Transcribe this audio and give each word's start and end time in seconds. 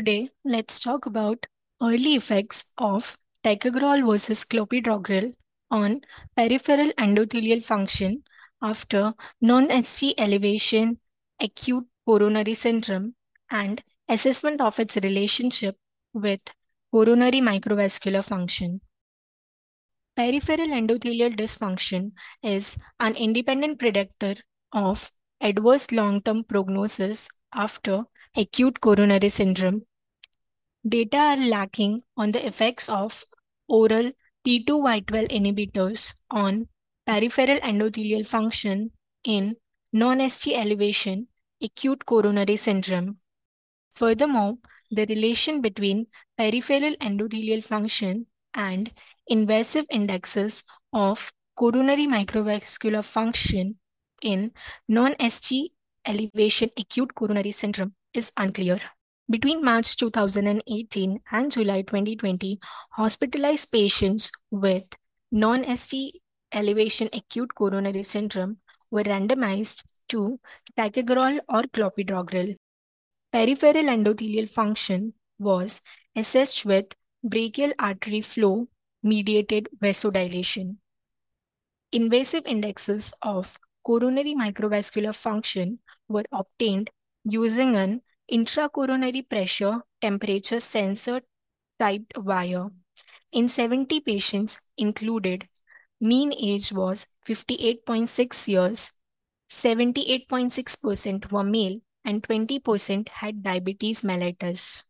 Today, 0.00 0.30
let's 0.46 0.80
talk 0.80 1.04
about 1.04 1.44
early 1.82 2.14
effects 2.14 2.72
of 2.78 3.18
ticagrelor 3.44 4.02
versus 4.10 4.46
clopidogrel 4.46 5.34
on 5.70 6.00
peripheral 6.34 6.90
endothelial 6.92 7.62
function 7.62 8.22
after 8.62 9.12
non-ST 9.42 10.14
elevation, 10.16 11.00
acute 11.38 11.84
coronary 12.06 12.54
syndrome, 12.54 13.14
and 13.50 13.82
assessment 14.08 14.62
of 14.62 14.80
its 14.80 14.96
relationship 14.96 15.76
with 16.14 16.40
coronary 16.90 17.42
microvascular 17.42 18.24
function. 18.24 18.80
Peripheral 20.16 20.68
endothelial 20.68 21.38
dysfunction 21.38 22.12
is 22.42 22.78
an 23.00 23.16
independent 23.16 23.78
predictor 23.78 24.36
of 24.72 25.12
adverse 25.42 25.92
long-term 25.92 26.44
prognosis 26.44 27.28
after 27.52 28.04
acute 28.34 28.80
coronary 28.80 29.28
syndrome. 29.28 29.82
Data 30.88 31.16
are 31.16 31.36
lacking 31.36 32.00
on 32.16 32.32
the 32.32 32.44
effects 32.46 32.88
of 32.88 33.24
oral 33.68 34.12
P2Y12 34.46 35.28
inhibitors 35.30 36.14
on 36.30 36.68
peripheral 37.06 37.58
endothelial 37.60 38.26
function 38.26 38.90
in 39.24 39.56
non-ST 39.92 40.54
elevation 40.54 41.28
acute 41.62 42.06
coronary 42.06 42.56
syndrome. 42.56 43.18
Furthermore, 43.90 44.54
the 44.90 45.04
relation 45.06 45.60
between 45.60 46.06
peripheral 46.38 46.94
endothelial 46.96 47.62
function 47.62 48.26
and 48.54 48.90
invasive 49.26 49.84
indexes 49.90 50.64
of 50.94 51.30
coronary 51.56 52.06
microvascular 52.06 53.04
function 53.04 53.78
in 54.22 54.50
non-ST 54.88 55.72
elevation 56.06 56.70
acute 56.78 57.14
coronary 57.14 57.50
syndrome 57.50 57.94
is 58.14 58.32
unclear. 58.38 58.80
Between 59.30 59.62
March 59.64 59.96
2018 59.96 61.20
and 61.30 61.52
July 61.52 61.82
2020, 61.82 62.58
hospitalized 62.90 63.70
patients 63.70 64.28
with 64.50 64.96
non-ST 65.30 66.20
elevation 66.52 67.08
acute 67.12 67.54
coronary 67.54 68.02
syndrome 68.02 68.56
were 68.90 69.04
randomized 69.04 69.84
to 70.08 70.40
ticagrelor 70.76 71.38
or 71.48 71.62
clopidogrel. 71.62 72.56
Peripheral 73.32 73.84
endothelial 73.84 74.48
function 74.48 75.14
was 75.38 75.80
assessed 76.16 76.66
with 76.66 76.96
brachial 77.22 77.72
artery 77.78 78.22
flow 78.22 78.66
mediated 79.04 79.68
vasodilation. 79.80 80.78
Invasive 81.92 82.44
indexes 82.46 83.14
of 83.22 83.60
coronary 83.86 84.34
microvascular 84.34 85.14
function 85.14 85.78
were 86.08 86.24
obtained 86.32 86.90
using 87.22 87.76
an 87.76 88.02
intracoronary 88.32 89.28
pressure 89.28 89.82
temperature 90.00 90.60
sensor 90.60 91.22
tipped 91.78 92.16
wire. 92.18 92.68
In 93.32 93.48
70 93.48 94.00
patients 94.00 94.60
included, 94.76 95.48
mean 96.00 96.32
age 96.32 96.72
was 96.72 97.06
58.6 97.26 98.48
years, 98.48 98.92
78.6% 99.50 101.30
were 101.30 101.44
male, 101.44 101.80
and 102.04 102.22
20% 102.22 103.08
had 103.08 103.42
diabetes 103.42 104.02
mellitus. 104.02 104.84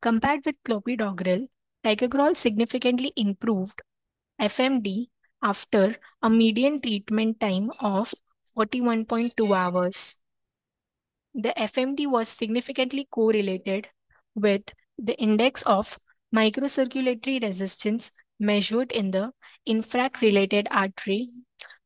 Compared 0.00 0.44
with 0.44 0.62
clopidogrel, 0.64 1.48
ticagrelor 1.84 2.36
significantly 2.36 3.12
improved 3.16 3.80
FMD 4.40 5.08
after 5.42 5.96
a 6.22 6.30
median 6.30 6.80
treatment 6.80 7.40
time 7.40 7.70
of 7.80 8.14
41.2 8.56 9.56
hours. 9.56 10.16
The 11.34 11.52
FMD 11.56 12.06
was 12.06 12.28
significantly 12.28 13.08
correlated 13.10 13.88
with 14.36 14.62
the 14.96 15.16
index 15.18 15.62
of 15.62 15.98
microcirculatory 16.34 17.42
resistance 17.42 18.12
measured 18.38 18.92
in 18.92 19.10
the 19.10 19.32
infarct-related 19.68 20.68
artery, 20.70 21.28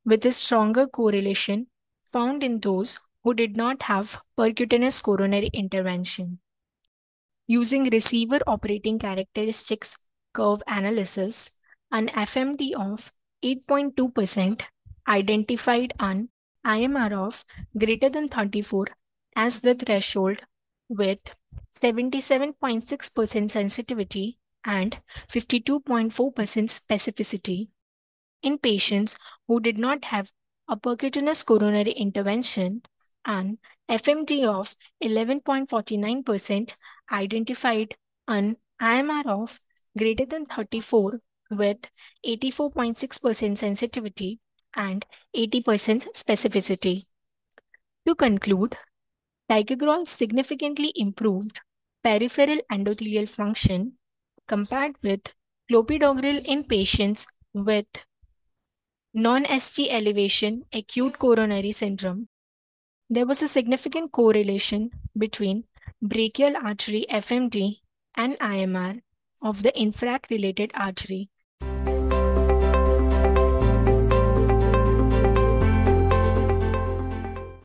with 0.04 0.24
a 0.26 0.32
stronger 0.32 0.86
correlation 0.86 1.68
found 2.04 2.42
in 2.42 2.60
those 2.60 2.98
who 3.24 3.32
did 3.32 3.56
not 3.56 3.82
have 3.82 4.20
percutaneous 4.36 5.02
coronary 5.02 5.50
intervention. 5.52 6.40
Using 7.46 7.84
receiver 7.84 8.40
operating 8.46 8.98
characteristics 8.98 9.96
curve 10.34 10.62
analysis, 10.66 11.50
an 11.90 12.08
FMD 12.08 12.74
of 12.74 13.12
8.2% 13.42 14.62
identified 15.08 15.94
an 16.00 16.28
IMR 16.66 17.12
of 17.12 17.44
greater 17.76 18.10
than 18.10 18.28
34 18.28 18.88
as 19.36 19.60
the 19.60 19.74
threshold 19.74 20.38
with 20.88 21.18
77.6% 21.80 23.50
sensitivity 23.50 24.38
and 24.64 24.98
52.4% 25.28 26.10
specificity. 26.10 27.68
In 28.42 28.58
patients 28.58 29.16
who 29.46 29.60
did 29.60 29.78
not 29.78 30.04
have 30.06 30.30
a 30.68 30.76
percutaneous 30.76 31.44
coronary 31.44 31.92
intervention, 31.92 32.82
an 33.24 33.58
FMD 33.88 34.44
of 34.44 34.76
11.49% 35.02 36.74
identified 37.10 37.96
an 38.26 38.56
IMR 38.80 39.26
of 39.26 39.60
greater 39.96 40.26
than 40.26 40.46
34 40.46 41.20
with 41.50 41.78
84.6% 42.26 43.58
sensitivity 43.58 44.38
and 44.74 45.04
80% 45.34 46.06
specificity. 46.14 47.06
To 48.06 48.14
conclude, 48.14 48.76
ticagrelor 49.50 50.06
significantly 50.06 50.92
improved 50.96 51.60
peripheral 52.02 52.58
endothelial 52.70 53.28
function 53.28 53.92
compared 54.46 54.96
with 55.02 55.32
clopidogrel 55.70 56.44
in 56.44 56.64
patients 56.64 57.26
with 57.52 57.86
non-ST 59.14 59.90
elevation 59.90 60.64
acute 60.72 61.18
coronary 61.18 61.72
syndrome. 61.72 62.28
There 63.10 63.26
was 63.26 63.42
a 63.42 63.48
significant 63.48 64.12
correlation 64.12 64.90
between 65.16 65.64
brachial 66.02 66.56
artery 66.56 67.06
FMD 67.10 67.76
and 68.14 68.38
IMR 68.38 69.00
of 69.42 69.62
the 69.62 69.72
infarct-related 69.72 70.72
artery 70.74 71.30